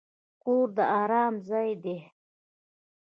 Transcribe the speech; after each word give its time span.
کور 0.41 0.67
د 0.75 0.77
ارام 1.01 1.33
ځای 1.49 1.69
دی. 1.83 1.97